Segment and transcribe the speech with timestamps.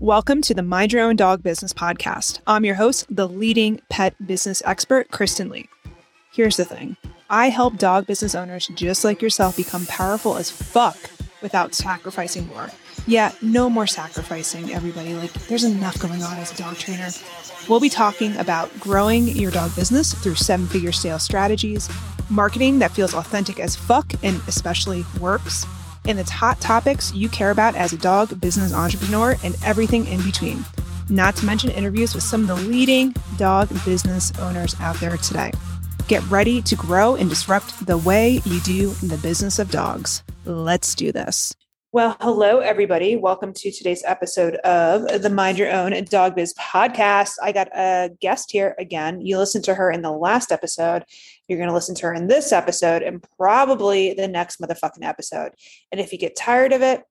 [0.00, 2.38] Welcome to the Mind Your Own Dog Business Podcast.
[2.46, 5.68] I'm your host, the leading pet business expert, Kristen Lee.
[6.32, 6.96] Here's the thing
[7.28, 10.96] I help dog business owners just like yourself become powerful as fuck
[11.42, 12.70] without sacrificing more.
[13.06, 15.12] Yeah, no more sacrificing, everybody.
[15.12, 17.10] Like, there's enough going on as a dog trainer.
[17.68, 21.90] We'll be talking about growing your dog business through seven figure sales strategies,
[22.30, 25.66] marketing that feels authentic as fuck and especially works
[26.06, 30.22] and it's hot topics you care about as a dog business entrepreneur and everything in
[30.22, 30.64] between.
[31.08, 35.52] Not to mention interviews with some of the leading dog business owners out there today.
[36.08, 40.22] Get ready to grow and disrupt the way you do the business of dogs.
[40.44, 41.54] Let's do this.
[41.92, 43.16] Well, hello, everybody.
[43.16, 47.32] Welcome to today's episode of the Mind Your Own Dog Biz podcast.
[47.42, 49.20] I got a guest here again.
[49.20, 51.04] You listened to her in the last episode.
[51.48, 55.50] You're going to listen to her in this episode and probably the next motherfucking episode.
[55.90, 57.02] And if you get tired of it,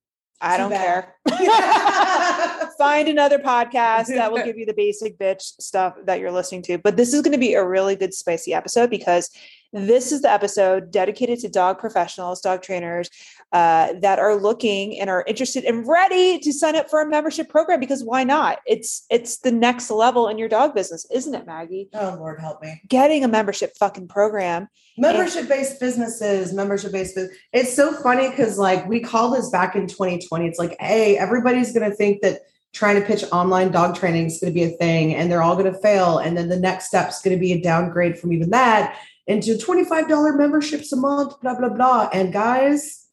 [0.42, 1.16] I don't care.
[2.78, 6.78] Find another podcast that will give you the basic bitch stuff that you're listening to.
[6.78, 9.30] But this is going to be a really good, spicy episode because
[9.72, 13.10] this is the episode dedicated to dog professionals, dog trainers
[13.52, 17.50] uh, that are looking and are interested and ready to sign up for a membership
[17.50, 18.60] program because why not?
[18.66, 21.90] It's it's the next level in your dog business, isn't it, Maggie?
[21.94, 22.82] Oh Lord, help me!
[22.88, 24.70] Getting a membership fucking program.
[25.00, 27.18] Membership based businesses, membership based.
[27.54, 30.48] It's so funny because like we call this back in 2020.
[30.48, 32.42] It's like, hey, everybody's going to think that
[32.74, 35.56] trying to pitch online dog training is going to be a thing and they're all
[35.56, 38.32] going to fail and then the next step is going to be a downgrade from
[38.32, 42.10] even that into $25 memberships a month, blah, blah, blah.
[42.12, 43.08] And guys,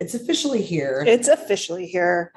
[0.00, 1.04] it's officially here.
[1.06, 2.32] It's officially here.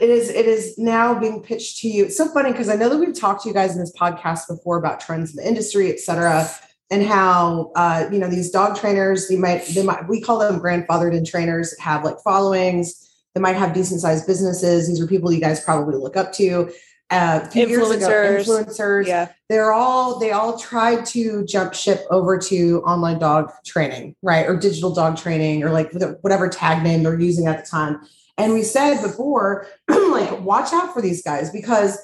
[0.00, 2.04] It is, it is now being pitched to you.
[2.04, 4.46] It's so funny because I know that we've talked to you guys in this podcast
[4.48, 6.48] before about trends in the industry, et cetera,
[6.90, 10.60] and how uh, you know, these dog trainers, they might, they might, we call them
[10.60, 14.88] grandfathered in trainers that have like followings, they might have decent sized businesses.
[14.88, 16.70] These are people you guys probably look up to
[17.10, 19.06] uh, influencers, ago, influencers.
[19.06, 24.46] Yeah, they're all they all tried to jump ship over to online dog training, right,
[24.46, 25.92] or digital dog training, or like
[26.22, 28.00] whatever tag name they're using at the time.
[28.38, 31.98] And we said before, like, watch out for these guys because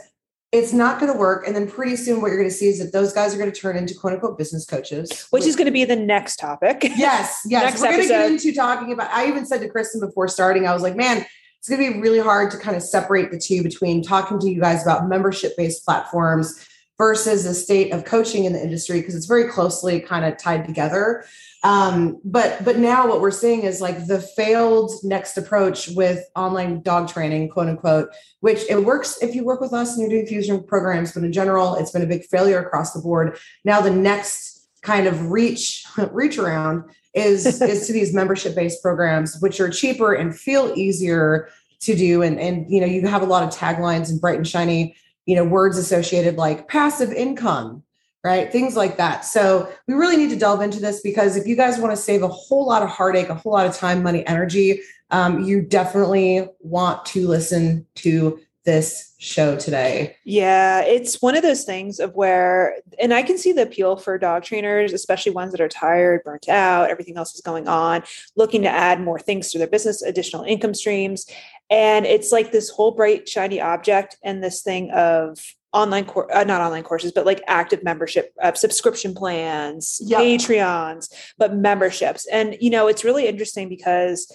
[0.52, 1.46] it's not going to work.
[1.46, 3.50] And then pretty soon, what you're going to see is that those guys are going
[3.50, 6.36] to turn into quote unquote business coaches, which, which is going to be the next
[6.36, 6.82] topic.
[6.94, 7.64] Yes, yes.
[7.64, 9.10] next We're going to get into talking about.
[9.10, 11.24] I even said to Kristen before starting, I was like, man,
[11.58, 14.50] it's going to be really hard to kind of separate the two between talking to
[14.50, 19.14] you guys about membership based platforms versus the state of coaching in the industry because
[19.14, 21.24] it's very closely kind of tied together.
[21.64, 26.82] Um, but but now what we're seeing is like the failed next approach with online
[26.82, 28.08] dog training quote unquote
[28.40, 31.32] which it works if you work with us and you're doing fusion programs but in
[31.32, 33.38] general it's been a big failure across the board.
[33.64, 39.40] Now the next kind of reach reach around is is to these membership based programs
[39.40, 41.48] which are cheaper and feel easier
[41.80, 42.22] to do.
[42.22, 44.96] And and you know you have a lot of taglines and bright and shiny
[45.26, 47.82] you know words associated like passive income
[48.24, 48.52] right?
[48.52, 49.24] Things like that.
[49.24, 52.22] So we really need to delve into this because if you guys want to save
[52.22, 54.80] a whole lot of heartache a whole lot of time money energy
[55.12, 60.16] um, you definitely want to listen to this show today.
[60.24, 64.18] Yeah, it's one of those things of where, and I can see the appeal for
[64.18, 68.02] dog trainers, especially ones that are tired, burnt out, everything else is going on,
[68.36, 71.26] looking to add more things to their business, additional income streams.
[71.70, 75.38] And it's like this whole bright, shiny object and this thing of
[75.72, 80.20] online course uh, not online courses but like active membership uh, subscription plans yep.
[80.20, 84.30] patreons but memberships and you know it's really interesting because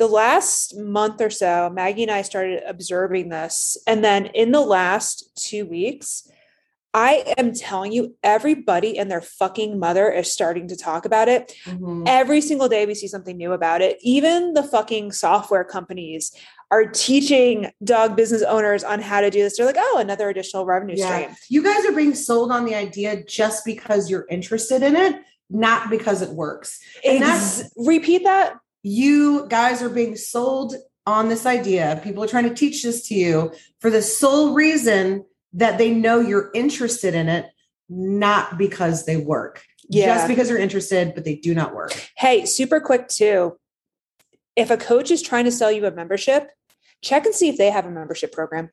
[0.00, 3.76] the last month or so, Maggie and I started observing this.
[3.86, 6.26] And then in the last two weeks,
[6.94, 11.52] I am telling you, everybody and their fucking mother is starting to talk about it.
[11.66, 12.04] Mm-hmm.
[12.06, 13.98] Every single day, we see something new about it.
[14.00, 16.34] Even the fucking software companies
[16.70, 19.58] are teaching dog business owners on how to do this.
[19.58, 21.14] They're like, oh, another additional revenue yeah.
[21.14, 21.36] stream.
[21.50, 25.16] You guys are being sold on the idea just because you're interested in it,
[25.50, 26.80] not because it works.
[27.04, 30.74] And Ex- repeat that you guys are being sold
[31.06, 32.00] on this idea.
[32.04, 36.20] People are trying to teach this to you for the sole reason that they know
[36.20, 37.46] you're interested in it,
[37.88, 39.62] not because they work.
[39.88, 40.14] Yeah.
[40.14, 41.92] Just because they're interested, but they do not work.
[42.16, 43.58] Hey, super quick too.
[44.54, 46.50] If a coach is trying to sell you a membership,
[47.02, 48.70] check and see if they have a membership program.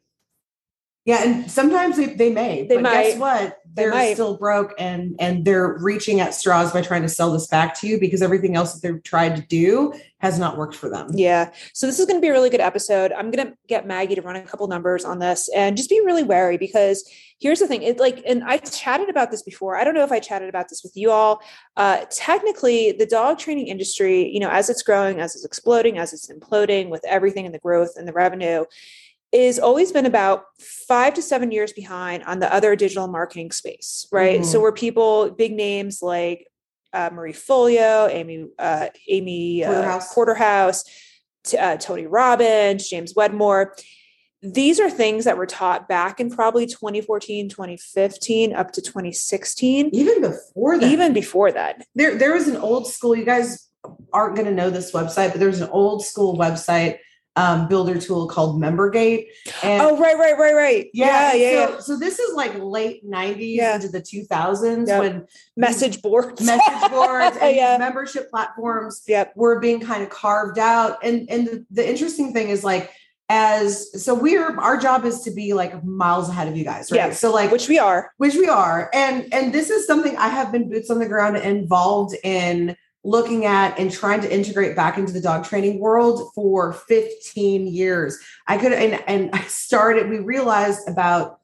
[1.07, 2.67] Yeah, and sometimes they, they may.
[2.67, 3.03] They but might.
[3.03, 3.61] guess what?
[3.73, 7.47] They're they still broke and and they're reaching at straws by trying to sell this
[7.47, 10.89] back to you because everything else that they've tried to do has not worked for
[10.89, 11.11] them.
[11.13, 11.51] Yeah.
[11.73, 13.13] So this is going to be a really good episode.
[13.13, 16.01] I'm going to get Maggie to run a couple numbers on this and just be
[16.03, 17.83] really wary because here's the thing.
[17.83, 19.77] It like and I chatted about this before.
[19.77, 21.39] I don't know if I chatted about this with you all.
[21.77, 26.11] Uh technically the dog training industry, you know, as it's growing, as it's exploding, as
[26.11, 28.65] it's imploding with everything and the growth and the revenue,
[29.31, 34.07] is always been about five to seven years behind on the other digital marketing space,
[34.11, 34.41] right?
[34.41, 34.49] Mm-hmm.
[34.49, 36.47] So where people, big names like
[36.93, 40.83] uh, Marie Forleo, Amy, uh, Amy uh, Porterhouse, Porterhouse
[41.43, 43.75] t- uh, Tony Robbins, James Wedmore,
[44.41, 50.21] these are things that were taught back in probably 2014 2015 up to 2016 even
[50.21, 53.67] before that even before that there there was an old school you guys
[54.13, 56.99] aren't going to know this website but there's an old school website
[57.37, 59.27] um, builder tool called MemberGate.
[59.63, 60.89] And oh, right, right, right, right.
[60.91, 61.51] Yeah, yeah.
[61.51, 61.79] yeah, so, yeah.
[61.79, 63.75] so this is like late 90s yeah.
[63.75, 64.99] into the 2000s yep.
[64.99, 67.77] when message boards, message boards, and yeah.
[67.77, 69.33] membership platforms yep.
[69.35, 70.97] were being kind of carved out.
[71.03, 72.91] And and the, the interesting thing is like
[73.29, 76.97] as so we're our job is to be like miles ahead of you guys right
[76.97, 80.29] yes, so like which we are which we are and and this is something i
[80.29, 82.73] have been boots on the ground involved in
[83.07, 88.19] looking at and trying to integrate back into the dog training world for 15 years.
[88.47, 91.39] I could, and, and I started, we realized about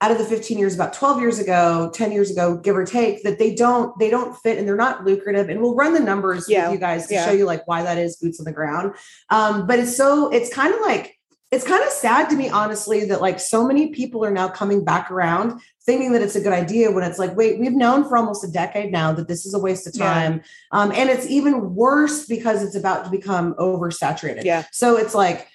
[0.00, 3.20] out of the 15 years about 12 years ago 10 years ago give or take
[3.24, 6.48] that they don't they don't fit and they're not lucrative and we'll run the numbers
[6.48, 6.66] yeah.
[6.66, 7.26] with you guys to yeah.
[7.26, 8.94] show you like why that is boots on the ground
[9.30, 11.17] um, but it's so it's kind of like
[11.50, 14.84] it's kind of sad to me honestly that like so many people are now coming
[14.84, 18.18] back around thinking that it's a good idea when it's like, wait, we've known for
[18.18, 20.34] almost a decade now that this is a waste of time.
[20.34, 20.42] Yeah.
[20.72, 24.44] Um, and it's even worse because it's about to become oversaturated.
[24.44, 24.64] Yeah.
[24.70, 25.48] So it's like,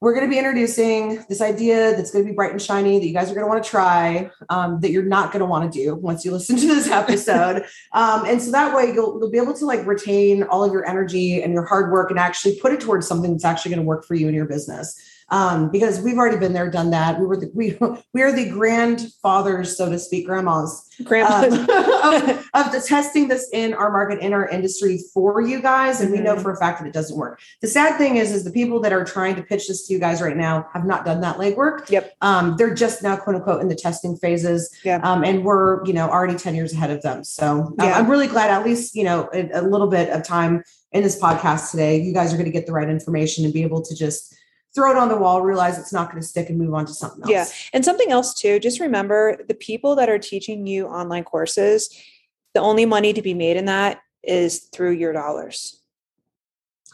[0.00, 3.06] we're going to be introducing this idea that's going to be bright and shiny that
[3.06, 5.72] you guys are going to want to try um, that you're not going to want
[5.72, 9.30] to do once you listen to this episode um, and so that way you'll, you'll
[9.30, 12.58] be able to like retain all of your energy and your hard work and actually
[12.60, 15.70] put it towards something that's actually going to work for you and your business um,
[15.70, 17.18] because we've already been there, done that.
[17.18, 17.76] We were the, we
[18.12, 23.48] we are the grandfathers, so to speak, grandmas, grandmas um, of, of, the testing this
[23.52, 26.18] in our market in our industry for you guys, and mm-hmm.
[26.18, 26.42] we know mm-hmm.
[26.42, 27.40] for a fact that it doesn't work.
[27.60, 29.98] The sad thing is, is the people that are trying to pitch this to you
[29.98, 31.90] guys right now have not done that legwork.
[31.90, 34.74] Yep, um, they're just now quote unquote in the testing phases.
[34.84, 37.24] Yeah, um, and we're you know already ten years ahead of them.
[37.24, 37.98] So um, yeah.
[37.98, 40.62] I'm really glad at least you know a, a little bit of time
[40.92, 42.00] in this podcast today.
[42.00, 44.36] You guys are going to get the right information and be able to just
[44.76, 46.92] throw it on the wall, realize it's not going to stick and move on to
[46.92, 47.30] something else.
[47.30, 47.46] Yeah.
[47.72, 51.90] And something else too, just remember the people that are teaching you online courses,
[52.54, 55.80] the only money to be made in that is through your dollars.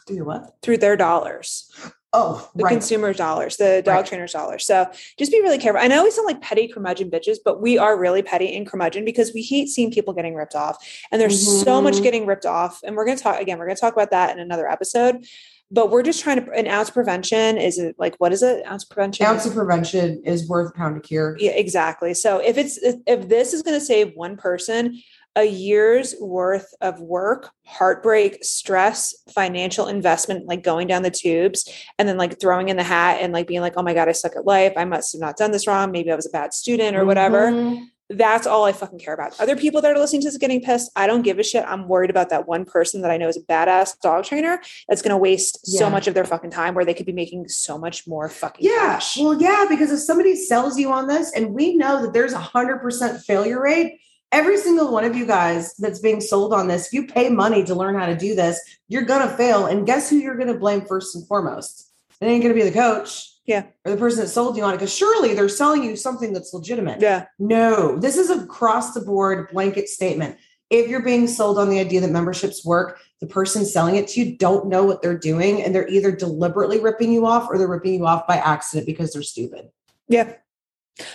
[0.07, 0.55] Through what?
[0.63, 1.71] Through their dollars.
[2.15, 2.71] Oh, the right.
[2.71, 4.07] consumer dollars, the dog right.
[4.07, 4.67] trainer's dollars.
[4.67, 4.87] So
[5.19, 5.81] just be really careful.
[5.81, 9.07] I know we sound like petty curmudgeon bitches, but we are really petty and curmudgeon
[9.07, 10.77] because we hate seeing people getting ripped off.
[11.11, 11.65] And there's mm-hmm.
[11.65, 12.03] so much mm-hmm.
[12.03, 12.81] getting ripped off.
[12.85, 15.27] And we're going to talk again, we're going to talk about that in another episode
[15.73, 18.65] but we're just trying to an ounce prevention is it like what is it?
[18.67, 19.27] Ounce prevention?
[19.27, 21.37] Ounce of prevention is worth a pound of cure.
[21.39, 22.15] Yeah exactly.
[22.15, 25.01] So if it's if this is going to save one person
[25.35, 31.67] a year's worth of work heartbreak stress financial investment like going down the tubes
[31.99, 34.13] and then like throwing in the hat and like being like oh my god i
[34.13, 34.75] suck at life.
[34.77, 35.91] I must have not done this wrong.
[35.91, 37.51] Maybe i was a bad student or whatever.
[37.51, 39.39] Mm-hmm that's all I fucking care about.
[39.41, 41.65] Other people that are listening to this getting pissed, I don't give a shit.
[41.67, 45.03] I'm worried about that one person that I know is a badass dog trainer that's
[45.03, 45.79] going to waste yeah.
[45.79, 48.65] so much of their fucking time where they could be making so much more fucking
[48.65, 48.95] yeah.
[48.95, 49.19] Cash.
[49.19, 52.39] Well, yeah, because if somebody sells you on this and we know that there's a
[52.39, 54.01] hundred percent failure rate,
[54.31, 57.65] every single one of you guys that's being sold on this, if you pay money
[57.65, 59.67] to learn how to do this, you're going to fail.
[59.67, 61.91] And guess who you're going to blame first and foremost?
[62.21, 63.65] It ain't going to be the coach yeah.
[63.85, 64.77] Or the person that sold you on it.
[64.77, 67.01] Because surely they're selling you something that's legitimate.
[67.01, 67.27] Yeah.
[67.39, 70.37] No, this is a cross the board blanket statement.
[70.71, 74.21] If you're being sold on the idea that memberships work, the person selling it to
[74.21, 75.63] you don't know what they're doing.
[75.63, 79.13] And they're either deliberately ripping you off or they're ripping you off by accident because
[79.13, 79.71] they're stupid.
[80.09, 80.33] Yeah.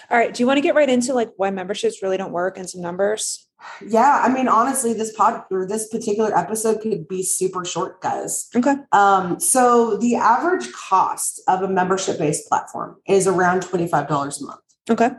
[0.10, 0.34] All right.
[0.34, 2.82] Do you want to get right into like why memberships really don't work and some
[2.82, 3.47] numbers?
[3.86, 8.50] Yeah, I mean, honestly, this pod or this particular episode could be super short, guys.
[8.56, 8.76] Okay.
[8.92, 14.08] Um, so the average cost of a membership-based platform is around $25
[14.42, 14.60] a month.
[14.90, 15.10] Okay.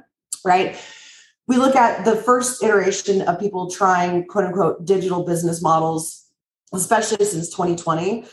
[0.45, 0.76] Right.
[1.47, 6.26] We look at the first iteration of people trying quote unquote digital business models,
[6.73, 8.25] especially since 2020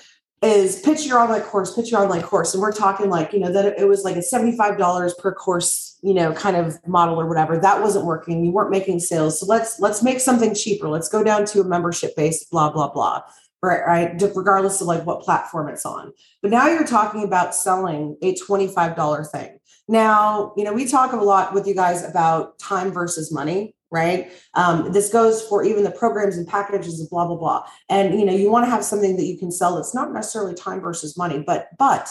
[0.46, 2.54] is pitch your online course, pitch your online course.
[2.54, 6.14] And we're talking like, you know, that it was like a $75 per course, you
[6.14, 7.58] know, kind of model or whatever.
[7.58, 8.46] That wasn't working.
[8.46, 9.40] You weren't making sales.
[9.40, 10.88] So let's let's make something cheaper.
[10.88, 13.22] Let's go down to a membership based, blah, blah, blah.
[13.62, 14.22] Right, right.
[14.36, 16.14] Regardless of like what platform it's on.
[16.42, 19.60] But now you're talking about selling a $25 thing.
[19.88, 24.32] Now, you know, we talk a lot with you guys about time versus money right?
[24.54, 27.66] Um, this goes for even the programs and packages and blah blah blah.
[27.90, 30.54] And you know you want to have something that you can sell that's not necessarily
[30.54, 32.10] time versus money but but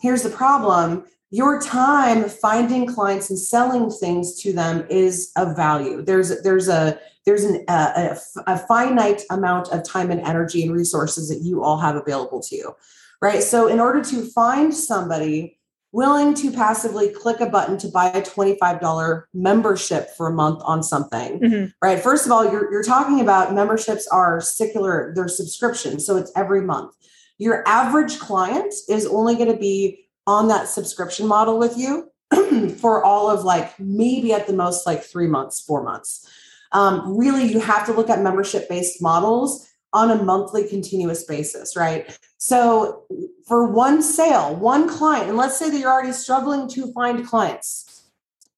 [0.00, 1.04] here's the problem.
[1.32, 6.02] Your time finding clients and selling things to them is of value.
[6.02, 11.28] There's there's a there's an, a, a, finite amount of time and energy and resources
[11.28, 12.74] that you all have available to you
[13.20, 13.42] right?
[13.42, 15.58] So in order to find somebody
[15.92, 20.82] willing to passively click a button to buy a $25 membership for a month on
[20.82, 21.66] something, mm-hmm.
[21.82, 22.00] right?
[22.00, 26.06] First of all, you're, you're talking about memberships are secular, they're subscriptions.
[26.06, 26.94] So it's every month.
[27.38, 32.10] Your average client is only going to be on that subscription model with you
[32.78, 36.28] for all of like maybe at the most like three months, four months.
[36.72, 41.76] Um, really, you have to look at membership based models on a monthly continuous basis,
[41.76, 42.18] right?
[42.38, 43.04] So
[43.46, 48.04] for one sale, one client, and let's say that you're already struggling to find clients,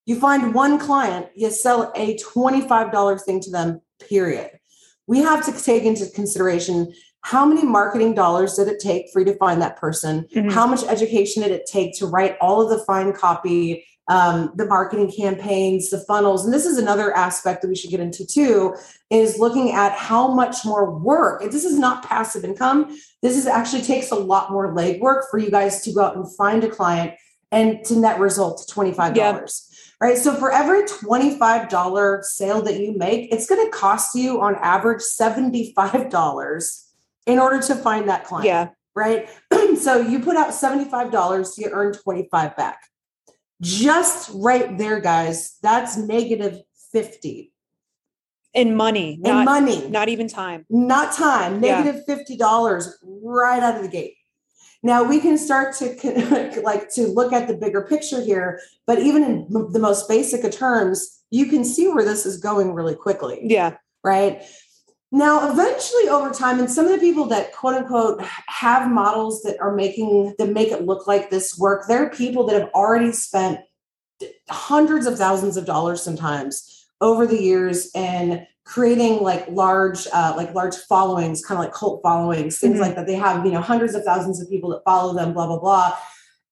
[0.04, 4.50] you find one client, you sell a $25 thing to them, period.
[5.06, 9.26] We have to take into consideration how many marketing dollars did it take for you
[9.26, 10.26] to find that person?
[10.34, 10.50] Mm-hmm.
[10.50, 14.66] How much education did it take to write all of the fine copy, um, the
[14.66, 16.44] marketing campaigns, the funnels?
[16.44, 18.76] And this is another aspect that we should get into too,
[19.10, 21.42] is looking at how much more work.
[21.42, 22.96] This is not passive income.
[23.22, 26.36] This is actually takes a lot more legwork for you guys to go out and
[26.36, 27.14] find a client
[27.52, 29.14] and to net result $25.
[29.14, 29.48] Yep.
[30.00, 30.18] Right.
[30.18, 35.02] So for every $25 sale that you make, it's going to cost you on average
[35.02, 36.82] $75
[37.26, 38.46] in order to find that client.
[38.46, 38.68] Yeah.
[38.96, 39.28] Right.
[39.78, 42.80] so you put out $75, you earn 25 back.
[43.62, 46.60] Just right there, guys, that's negative
[46.92, 47.52] 50.
[48.54, 49.14] In money.
[49.14, 49.88] In not, money.
[49.88, 50.66] Not even time.
[50.68, 51.60] Not time.
[51.60, 52.16] Negative yeah.
[52.38, 52.92] $50
[53.22, 54.16] right out of the gate.
[54.82, 59.22] Now we can start to like to look at the bigger picture here, but even
[59.22, 63.40] in the most basic of terms, you can see where this is going really quickly.
[63.44, 63.76] Yeah.
[64.02, 64.42] Right.
[65.14, 69.60] Now, eventually over time, and some of the people that quote unquote have models that
[69.60, 73.60] are making that make it look like this work, they're people that have already spent
[74.48, 80.54] hundreds of thousands of dollars sometimes over the years in creating like large uh, like
[80.54, 82.82] large followings kind of like cult followings things mm-hmm.
[82.82, 85.46] like that they have you know hundreds of thousands of people that follow them blah
[85.46, 85.96] blah blah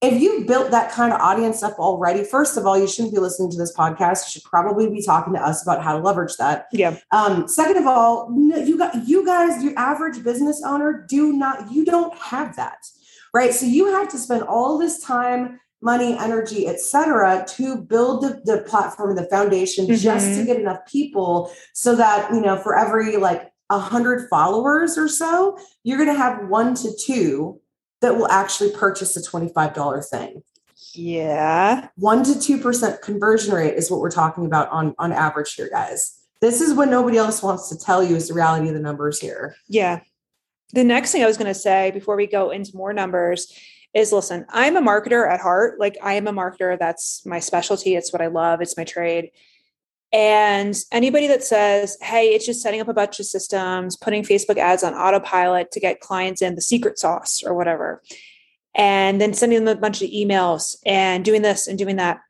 [0.02, 3.21] if you've built that kind of audience up already, first of all, you shouldn't be
[3.21, 4.26] listening to this podcast.
[4.26, 6.69] You should probably be talking to us about how to leverage that.
[6.73, 6.97] Yeah.
[7.12, 11.85] Um, second of all, you got you guys, your average business owner, do not, you
[11.85, 12.78] don't have that,
[13.35, 13.52] right?
[13.52, 18.62] So you have to spend all this time, money, energy, etc., to build the, the
[18.62, 19.97] platform and the foundation mm-hmm.
[19.97, 24.97] just to get enough people so that you know for every like a hundred followers
[24.97, 27.61] or so, you're going to have one to two
[28.00, 30.42] that will actually purchase a $25 thing.
[30.95, 31.88] Yeah.
[31.97, 36.19] 1 to 2% conversion rate is what we're talking about on on average here guys.
[36.40, 39.21] This is what nobody else wants to tell you is the reality of the numbers
[39.21, 39.54] here.
[39.69, 40.00] Yeah.
[40.73, 43.52] The next thing I was going to say before we go into more numbers
[43.92, 45.78] is listen, I'm a marketer at heart.
[45.78, 46.78] Like I am a marketer.
[46.78, 47.95] That's my specialty.
[47.95, 48.61] It's what I love.
[48.61, 49.30] It's my trade.
[50.12, 54.57] And anybody that says, hey, it's just setting up a bunch of systems, putting Facebook
[54.57, 58.02] ads on autopilot to get clients in the secret sauce or whatever,
[58.75, 62.21] and then sending them a bunch of emails and doing this and doing that,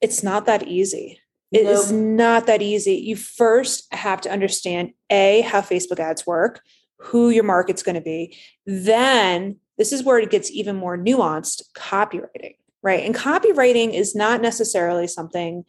[0.00, 1.20] it's not that easy.
[1.52, 1.74] It nope.
[1.74, 2.94] is not that easy.
[2.94, 6.60] You first have to understand A, how Facebook ads work,
[6.98, 8.36] who your market's going to be.
[8.66, 13.04] Then, this is where it gets even more nuanced copywriting, right?
[13.04, 15.64] And copywriting is not necessarily something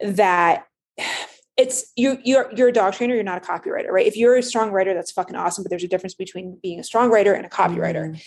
[0.00, 0.66] that
[1.56, 4.06] it's you you're you're a dog trainer you're not a copywriter right?
[4.06, 6.84] If you're a strong writer that's fucking awesome but there's a difference between being a
[6.84, 8.10] strong writer and a copywriter.
[8.10, 8.22] Mm.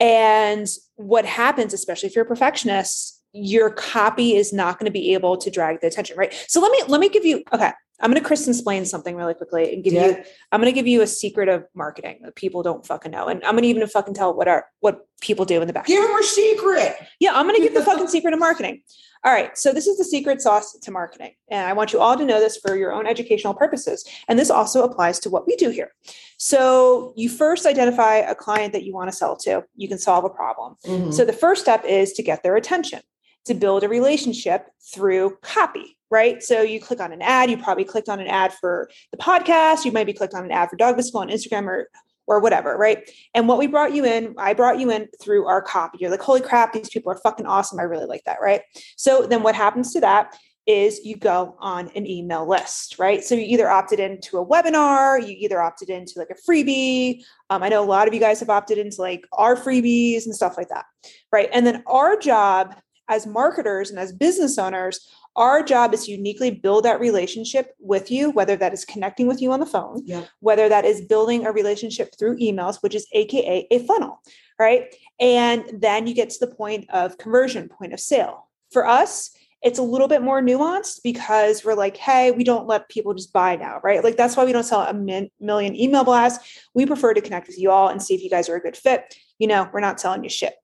[0.00, 0.66] and
[0.96, 5.36] what happens especially if you're a perfectionist your copy is not going to be able
[5.38, 6.32] to drag the attention right?
[6.48, 9.34] So let me let me give you okay i'm going to kristen explain something really
[9.34, 10.08] quickly and give yeah.
[10.08, 13.28] you i'm going to give you a secret of marketing that people don't fucking know
[13.28, 15.86] and i'm going to even fucking tell what are what people do in the back
[15.86, 18.82] give them a secret yeah i'm going to give the fucking secret of marketing
[19.24, 21.34] all right, so this is the secret sauce to marketing.
[21.48, 24.04] And I want you all to know this for your own educational purposes.
[24.26, 25.92] And this also applies to what we do here.
[26.38, 30.24] So you first identify a client that you want to sell to, you can solve
[30.24, 30.74] a problem.
[30.84, 31.12] Mm-hmm.
[31.12, 33.00] So the first step is to get their attention,
[33.46, 35.96] to build a relationship through copy.
[36.10, 36.42] Right.
[36.42, 39.86] So you click on an ad, you probably clicked on an ad for the podcast,
[39.86, 41.88] you might be clicked on an ad for Dog Biscuit on Instagram or
[42.26, 43.10] or whatever, right?
[43.34, 45.98] And what we brought you in, I brought you in through our copy.
[46.00, 47.80] You're like, holy crap, these people are fucking awesome.
[47.80, 48.62] I really like that, right?
[48.96, 53.24] So then what happens to that is you go on an email list, right?
[53.24, 57.24] So you either opted into a webinar, you either opted into like a freebie.
[57.50, 60.34] Um, I know a lot of you guys have opted into like our freebies and
[60.34, 60.84] stuff like that,
[61.32, 61.48] right?
[61.52, 62.76] And then our job
[63.08, 68.10] as marketers and as business owners our job is to uniquely build that relationship with
[68.10, 70.24] you, whether that is connecting with you on the phone, yeah.
[70.40, 74.20] whether that is building a relationship through emails, which is AKA a funnel,
[74.58, 74.94] right?
[75.18, 78.48] And then you get to the point of conversion, point of sale.
[78.72, 79.30] For us,
[79.62, 83.32] it's a little bit more nuanced because we're like, hey, we don't let people just
[83.32, 84.02] buy now, right?
[84.02, 86.68] Like that's why we don't sell a min- million email blasts.
[86.74, 88.76] We prefer to connect with you all and see if you guys are a good
[88.76, 90.54] fit you know, we're not selling you shit.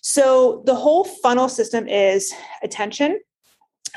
[0.00, 3.18] So the whole funnel system is attention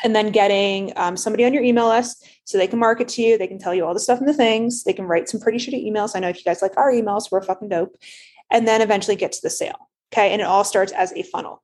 [0.03, 3.37] and then getting um, somebody on your email list so they can market to you.
[3.37, 4.83] They can tell you all the stuff and the things.
[4.83, 6.15] They can write some pretty shitty emails.
[6.15, 7.95] I know if you guys like our emails, we're fucking dope.
[8.49, 9.89] And then eventually get to the sale.
[10.11, 10.31] Okay.
[10.31, 11.61] And it all starts as a funnel.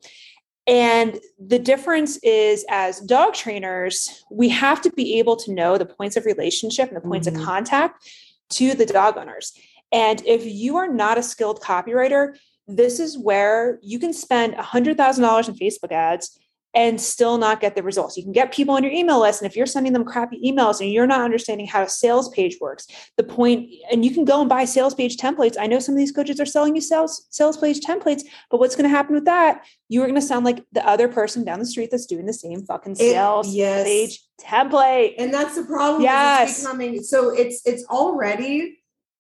[0.68, 5.86] And the difference is, as dog trainers, we have to be able to know the
[5.88, 7.40] points of relationship and the points mm-hmm.
[7.40, 8.08] of contact
[8.52, 9.54] to the dog owners.
[9.92, 15.50] And if you are not a skilled copywriter, this is where you can spend $100,000
[15.50, 16.38] in Facebook ads
[16.78, 18.18] and still not get the results.
[18.18, 19.42] You can get people on your email list.
[19.42, 22.58] And if you're sending them crappy emails and you're not understanding how a sales page
[22.62, 25.56] works, the point, and you can go and buy sales page templates.
[25.60, 28.76] I know some of these coaches are selling you sales, sales page templates, but what's
[28.76, 29.66] going to happen with that?
[29.90, 32.34] You are going to sound like the other person down the street that's doing the
[32.34, 33.84] same fucking sales it, yes.
[33.84, 35.16] page template.
[35.18, 36.04] And that's the problem.
[36.04, 36.52] Yes.
[36.52, 38.78] It's becoming, so it's, it's already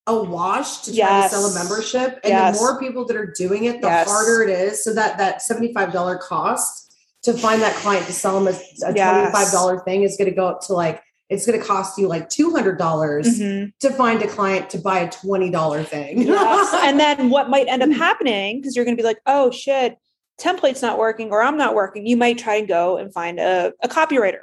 [0.07, 1.31] a wash to try yes.
[1.31, 2.19] to sell a membership.
[2.23, 2.57] And yes.
[2.57, 4.07] the more people that are doing it, the yes.
[4.07, 4.83] harder it is.
[4.83, 9.83] So that, that $75 cost to find that client to sell them a, a $25
[9.85, 12.77] thing is going to go up to like it's going to cost you like $200
[12.77, 13.69] mm-hmm.
[13.79, 16.21] to find a client to buy a $20 thing.
[16.21, 16.73] yes.
[16.83, 19.97] And then what might end up happening, because you're going to be like, oh shit,
[20.39, 22.07] template's not working or I'm not working.
[22.07, 24.41] You might try and go and find a, a copywriter,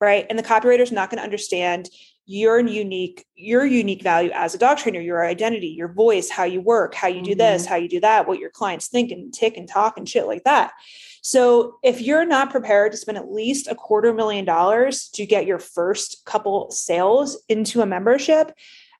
[0.00, 0.24] right?
[0.30, 1.90] And the copywriter is not going to understand
[2.26, 6.60] your unique, your unique value as a dog trainer, your identity, your voice, how you
[6.60, 7.38] work, how you do mm-hmm.
[7.38, 10.26] this, how you do that, what your clients think and tick and talk and shit
[10.26, 10.72] like that.
[11.22, 15.46] So if you're not prepared to spend at least a quarter million dollars to get
[15.46, 18.52] your first couple sales into a membership,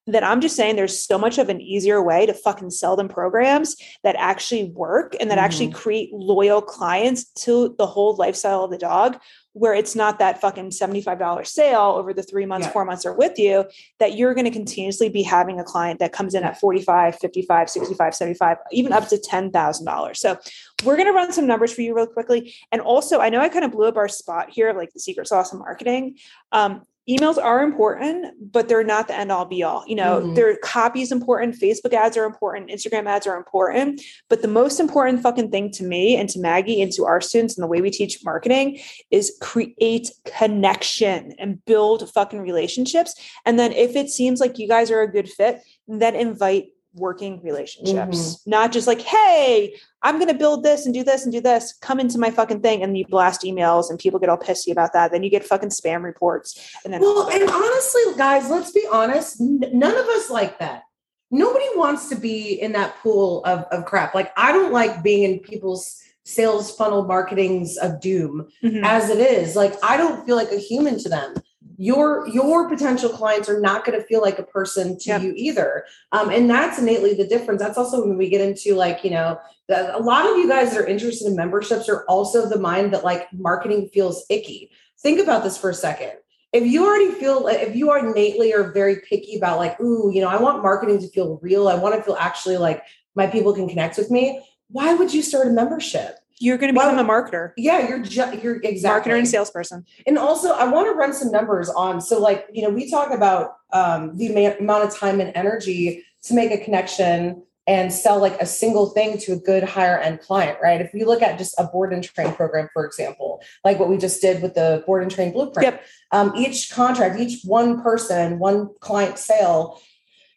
[0.06, 3.08] then I'm just saying there's so much of an easier way to fucking sell them
[3.08, 5.44] programs that actually work and that mm-hmm.
[5.44, 9.18] actually create loyal clients to the whole lifestyle of the dog
[9.54, 12.72] where it's not that fucking $75 sale over the three months, yeah.
[12.72, 13.64] four months are with you,
[13.98, 17.68] that you're going to continuously be having a client that comes in at 45, 55,
[17.68, 20.16] 65, 75, even up to $10,000.
[20.16, 20.38] So
[20.84, 22.54] we're going to run some numbers for you real quickly.
[22.70, 25.00] And also, I know I kind of blew up our spot here of like the
[25.00, 26.16] secret sauce of marketing.
[26.50, 29.84] Um, emails are important, but they're not the end all be all.
[29.86, 30.34] You know, mm-hmm.
[30.34, 34.00] their copy is important, Facebook ads are important, Instagram ads are important.
[34.28, 37.56] But the most important fucking thing to me and to Maggie and to our students
[37.56, 43.14] and the way we teach marketing is create connection and build fucking relationships.
[43.44, 47.40] And then if it seems like you guys are a good fit, then invite working
[47.42, 48.50] relationships, mm-hmm.
[48.50, 51.74] not just like, hey, I'm going to build this and do this and do this.
[51.80, 52.82] Come into my fucking thing.
[52.82, 55.12] And you blast emails and people get all pissy about that.
[55.12, 56.58] Then you get fucking spam reports.
[56.84, 59.40] And then, well, and honestly, guys, let's be honest.
[59.40, 60.82] none of us like that.
[61.30, 64.14] Nobody wants to be in that pool of, of crap.
[64.14, 68.84] Like, I don't like being in people's sales funnel marketings of doom mm-hmm.
[68.84, 69.56] as it is.
[69.56, 71.34] Like, I don't feel like a human to them
[71.82, 75.22] your your potential clients are not going to feel like a person to yep.
[75.22, 75.84] you either.
[76.12, 77.60] Um, and that's innately the difference.
[77.60, 80.70] That's also when we get into like you know the, a lot of you guys
[80.70, 84.70] that are interested in memberships are also the mind that like marketing feels icky.
[85.00, 86.12] Think about this for a second.
[86.52, 90.20] If you already feel if you are innately or very picky about like ooh you
[90.20, 91.66] know i want marketing to feel real.
[91.66, 92.84] I want to feel actually like
[93.16, 96.78] my people can connect with me why would you start a membership you're going to
[96.78, 97.52] become well, a marketer.
[97.56, 99.84] Yeah, you're ju- you're exactly marketer and salesperson.
[100.06, 102.00] And also, I want to run some numbers on.
[102.00, 106.34] So, like you know, we talk about um, the amount of time and energy to
[106.34, 110.58] make a connection and sell like a single thing to a good higher end client,
[110.60, 110.80] right?
[110.80, 113.96] If we look at just a board and train program, for example, like what we
[113.96, 115.84] just did with the board and train blueprint, yep.
[116.10, 119.80] um, each contract, each one person, one client sale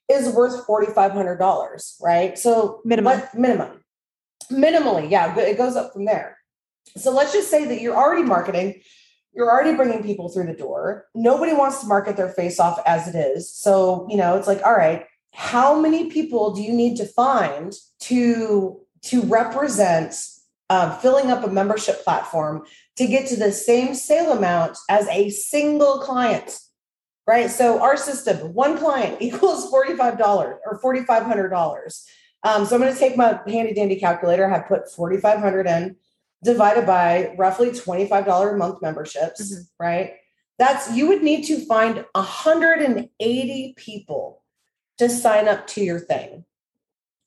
[0.07, 2.37] is worth $4,500, right?
[2.37, 3.81] So minimum, minimum
[4.51, 6.37] minimally yeah it goes up from there.
[6.97, 8.81] So let's just say that you're already marketing
[9.33, 11.07] you're already bringing people through the door.
[11.13, 13.53] Nobody wants to market their face off as it is.
[13.53, 17.73] So you know it's like all right how many people do you need to find
[17.99, 20.15] to to represent
[20.69, 25.29] uh, filling up a membership platform to get to the same sale amount as a
[25.29, 26.59] single client
[27.27, 27.49] right?
[27.49, 32.03] So our system one client equals $45 or $4500
[32.45, 35.95] um, so I'm going to take my handy dandy calculator, I have put 4,500 in,
[36.43, 39.83] divided by roughly $25 a month memberships, mm-hmm.
[39.83, 40.13] right?
[40.59, 44.43] That's you would need to find 180 people
[44.99, 46.45] to sign up to your thing.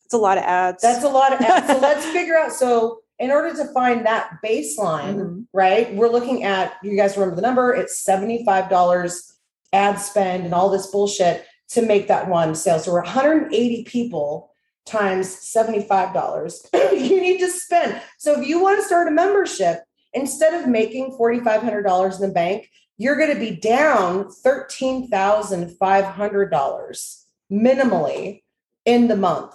[0.04, 0.82] It's a lot of ads.
[0.82, 1.66] That's a lot of ads.
[1.66, 2.52] so let's figure out.
[2.52, 5.40] So in order to find that baseline, mm-hmm.
[5.52, 5.92] right?
[5.94, 9.32] We're looking at you guys remember the number, it's $75
[9.72, 12.78] ad spend and all this bullshit to make that one sale.
[12.78, 14.52] So we're 180 people
[14.88, 18.00] times $75 you need to spend.
[18.18, 19.82] So if you want to start a membership,
[20.14, 28.42] instead of making $4,500 in the bank, you're going to be down $13,500 minimally
[28.84, 29.54] in the month.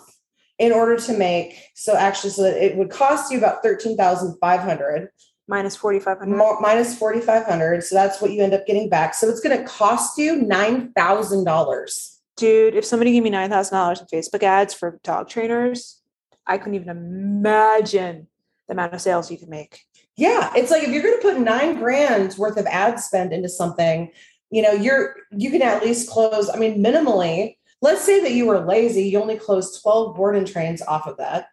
[0.60, 5.10] in order to make so actually so that it would cost you about 13,500
[5.48, 9.58] minus 4500 minus 4500 so that's what you end up getting back so it's going
[9.58, 15.30] to cost you $9,000 dude if somebody gave me $9,000 in Facebook ads for dog
[15.30, 16.02] trainers
[16.46, 18.28] I couldn't even imagine
[18.68, 19.82] the amount of sales you could make
[20.16, 23.50] yeah it's like if you're going to put 9 grand worth of ad spend into
[23.50, 24.12] something
[24.54, 28.46] you know you're you can at least close i mean minimally let's say that you
[28.46, 31.48] were lazy you only closed 12 board and trains off of that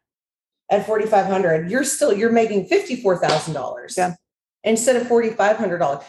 [0.70, 4.14] at 4500 you're still you're making $54000 yeah.
[4.62, 6.02] instead of $4500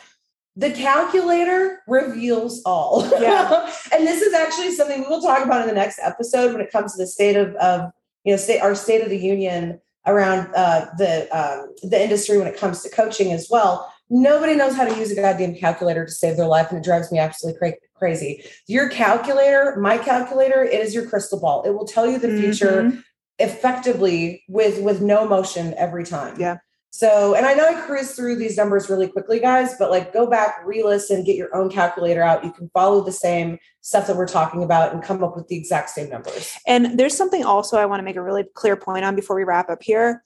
[0.55, 5.67] the calculator reveals all yeah and this is actually something we will talk about in
[5.67, 7.91] the next episode when it comes to the state of, of
[8.23, 12.47] you know state our state of the union around uh, the um, the industry when
[12.47, 16.11] it comes to coaching as well Nobody knows how to use a goddamn calculator to
[16.11, 18.43] save their life, and it drives me absolutely cra- crazy.
[18.67, 21.63] Your calculator, my calculator, it is your crystal ball.
[21.63, 22.99] It will tell you the future mm-hmm.
[23.39, 26.37] effectively with with no motion every time.
[26.37, 26.57] Yeah.
[26.93, 30.27] So, and I know I cruise through these numbers really quickly, guys, but like go
[30.27, 32.43] back, re listen, get your own calculator out.
[32.43, 35.55] You can follow the same stuff that we're talking about and come up with the
[35.55, 36.53] exact same numbers.
[36.67, 39.45] And there's something also I want to make a really clear point on before we
[39.45, 40.21] wrap up here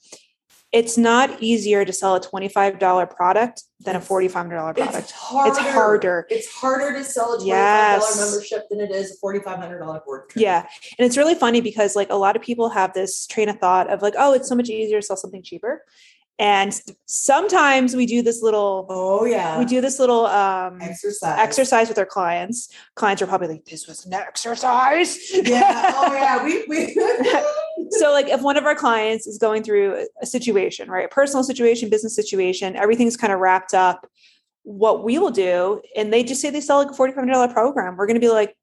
[0.72, 4.96] it's not easier to sell a $25 product than a $4,500 product.
[4.98, 5.48] It's harder.
[5.48, 6.26] It's harder.
[6.28, 8.18] It's harder to sell a $25 yes.
[8.20, 10.28] membership than it is a $4,500 board.
[10.28, 10.42] Trip.
[10.42, 10.66] Yeah.
[10.98, 13.90] And it's really funny because like a lot of people have this train of thought
[13.90, 15.82] of like, oh, it's so much easier to sell something cheaper.
[16.38, 21.88] And sometimes we do this little oh yeah we do this little um exercise exercise
[21.88, 22.68] with our clients.
[22.94, 25.18] Clients are probably like, this was an exercise.
[25.32, 25.92] Yeah.
[25.96, 26.44] Oh yeah.
[26.44, 26.94] We we
[27.90, 31.06] so like if one of our clients is going through a situation, right?
[31.06, 34.06] A personal situation, business situation, everything's kind of wrapped up.
[34.62, 38.08] What we will do, and they just say they sell like a $4,500 program, we're
[38.08, 38.56] gonna be like,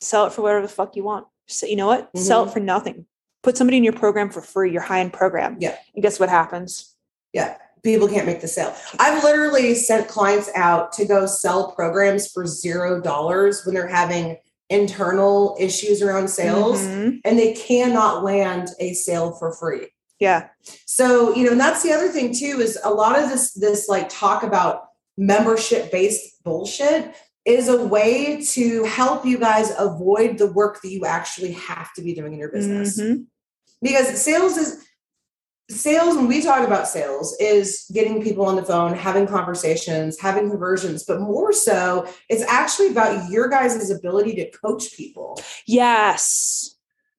[0.00, 1.26] sell it for whatever the fuck you want.
[1.46, 2.08] So you know what?
[2.08, 2.18] Mm-hmm.
[2.18, 3.06] Sell it for nothing.
[3.42, 5.56] Put somebody in your program for free, your high-end program.
[5.60, 5.76] Yeah.
[5.94, 6.93] And guess what happens?
[7.34, 7.56] Yeah.
[7.82, 8.74] People can't make the sale.
[8.98, 14.38] I've literally sent clients out to go sell programs for zero dollars when they're having
[14.70, 17.18] internal issues around sales mm-hmm.
[17.26, 19.88] and they cannot land a sale for free.
[20.18, 20.48] Yeah.
[20.86, 23.88] So, you know, and that's the other thing too is a lot of this this
[23.88, 24.84] like talk about
[25.18, 31.04] membership based bullshit is a way to help you guys avoid the work that you
[31.04, 32.98] actually have to be doing in your business.
[32.98, 33.24] Mm-hmm.
[33.82, 34.82] Because sales is
[35.70, 40.50] sales when we talk about sales is getting people on the phone having conversations having
[40.50, 45.40] conversions but more so it's actually about your guys' ability to coach people.
[45.66, 46.76] Yes.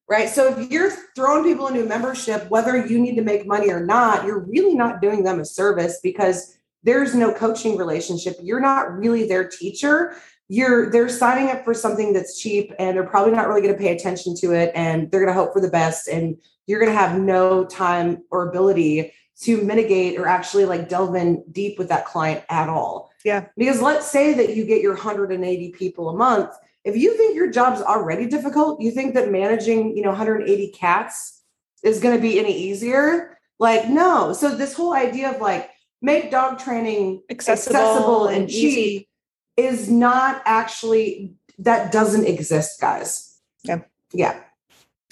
[0.08, 0.30] Right?
[0.30, 3.84] So if you're throwing people into a membership whether you need to make money or
[3.84, 8.38] not you're really not doing them a service because there's no coaching relationship.
[8.44, 10.16] You're not really their teacher
[10.48, 13.80] you're they're signing up for something that's cheap and they're probably not really going to
[13.80, 16.92] pay attention to it and they're going to hope for the best and you're going
[16.92, 21.90] to have no time or ability to mitigate or actually like delve in deep with
[21.90, 23.12] that client at all.
[23.24, 23.48] Yeah.
[23.58, 26.56] Because let's say that you get your 180 people a month.
[26.84, 31.44] If you think your job's already difficult, you think that managing, you know, 180 cats
[31.84, 33.38] is going to be any easier?
[33.60, 34.32] Like, no.
[34.34, 35.70] So this whole idea of like
[36.02, 39.10] make dog training accessible, accessible and, and cheap
[39.58, 43.40] is not actually that doesn't exist, guys.
[43.64, 43.82] Yeah.
[44.12, 44.40] Yeah.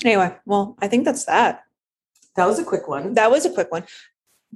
[0.04, 1.64] Anyway, well, I think that's that.
[2.36, 3.14] That was a quick one.
[3.14, 3.84] That was a quick one.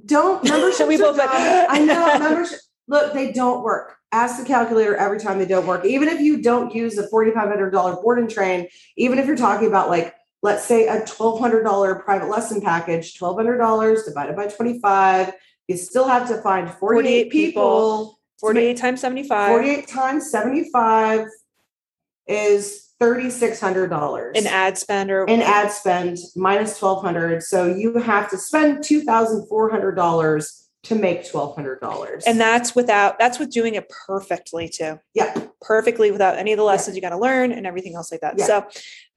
[0.04, 0.88] Don't membership.
[0.88, 1.16] we both.
[1.16, 2.60] Like, I know membership.
[2.86, 3.96] Look, they don't work.
[4.12, 5.84] Ask the calculator every time they don't work.
[5.84, 9.36] Even if you don't use a forty-five hundred dollar board and train, even if you're
[9.36, 14.04] talking about like, let's say a twelve hundred dollar private lesson package, twelve hundred dollars
[14.04, 15.34] divided by twenty-five,
[15.68, 18.17] you still have to find forty-eight, 48 people.
[18.40, 19.48] People 48 times 75.
[19.48, 21.26] 48 times 75
[22.26, 28.36] is $3600 in ad spend or in ad spend minus 1200 so you have to
[28.36, 34.98] spend $2400 to make $1200 and that's without that's with doing it perfectly too.
[35.14, 36.98] Yeah perfectly without any of the lessons yeah.
[36.98, 38.44] you got to learn and everything else like that yeah.
[38.44, 38.66] so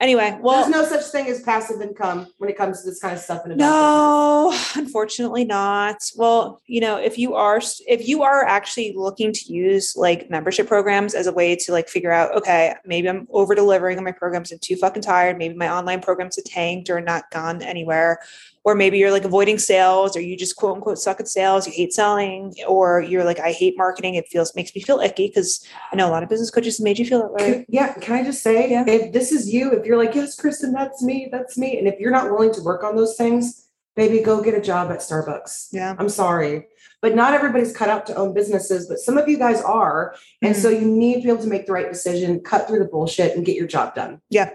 [0.00, 3.14] anyway well there's no such thing as passive income when it comes to this kind
[3.14, 4.76] of stuff in no business.
[4.76, 9.94] unfortunately not well you know if you are if you are actually looking to use
[9.96, 13.96] like membership programs as a way to like figure out okay maybe i'm over delivering
[13.98, 17.30] on my programs and too fucking tired maybe my online programs are tanked or not
[17.30, 18.18] gone anywhere
[18.64, 21.72] or maybe you're like avoiding sales or you just quote unquote suck at sales you
[21.72, 25.66] hate selling or you're like i hate marketing it feels makes me feel icky because
[25.92, 28.22] i know a lot of business coaches made you feel that way yeah can i
[28.24, 28.84] just say yeah.
[28.86, 31.98] if this is you if you're like yes kristen that's me that's me and if
[32.00, 35.68] you're not willing to work on those things baby go get a job at starbucks
[35.72, 36.66] yeah i'm sorry
[37.00, 40.54] but not everybody's cut out to own businesses but some of you guys are and
[40.54, 40.62] mm-hmm.
[40.62, 43.36] so you need to be able to make the right decision cut through the bullshit
[43.36, 44.50] and get your job done yeah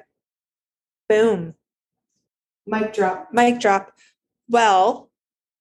[1.08, 1.54] boom
[2.68, 3.30] Mic drop.
[3.32, 3.94] Mic drop.
[4.50, 5.10] Well,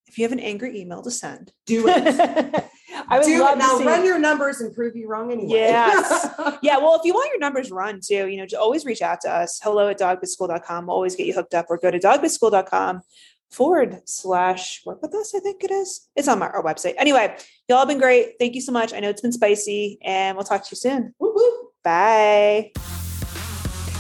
[0.09, 2.65] if you have an angry email to send, do it.
[3.09, 3.59] I would do love it.
[3.59, 5.51] Now run your numbers and prove you wrong anyway.
[5.51, 6.29] Yes.
[6.63, 6.79] yeah.
[6.79, 9.31] Well, if you want your numbers run too, you know, just always reach out to
[9.31, 9.61] us.
[9.63, 10.87] Hello at dogbizschool.com.
[10.87, 13.03] We'll always get you hooked up or go to dogbizschool.com
[13.51, 15.35] forward slash work with us.
[15.35, 16.09] I think it is.
[16.17, 16.95] It's on our website.
[16.99, 17.37] Anyway,
[17.69, 18.35] y'all have been great.
[18.39, 18.93] Thank you so much.
[18.93, 21.15] I know it's been spicy and we'll talk to you soon.
[21.19, 21.71] Woo-hoo.
[21.85, 22.73] Bye.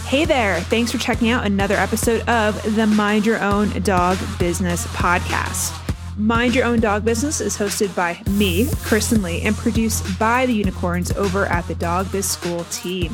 [0.07, 0.61] Hey there.
[0.62, 5.86] Thanks for checking out another episode of the Mind Your Own Dog Business podcast.
[6.18, 10.55] Mind Your Own Dog Business is hosted by me, Kristen Lee, and produced by the
[10.55, 13.11] unicorns over at the Dog Biz School team.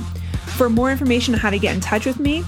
[0.56, 2.42] For more information on how to get in touch with me,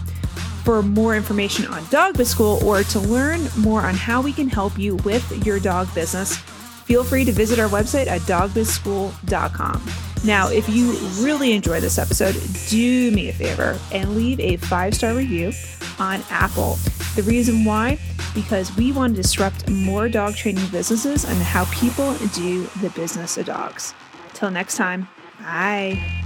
[0.63, 4.49] for more information on Dog Biz School, or to learn more on how we can
[4.49, 10.14] help you with your dog business, feel free to visit our website at dogbizschool.com.
[10.25, 12.35] Now, if you really enjoyed this episode,
[12.69, 15.53] do me a favor and leave a five star review
[15.99, 16.79] on Apple.
[17.15, 17.99] The reason why?
[18.35, 23.37] Because we want to disrupt more dog training businesses and how people do the business
[23.37, 23.95] of dogs.
[24.33, 25.09] Till next time,
[25.41, 26.24] bye.